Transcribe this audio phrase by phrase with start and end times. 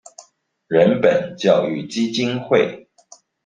[0.67, 2.89] 人本教育基金會